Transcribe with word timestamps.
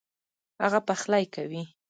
هغه 0.63 0.79
پخلی 0.87 1.23
کوي 1.35 1.63